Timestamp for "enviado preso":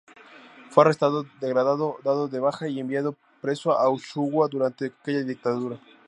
2.79-3.71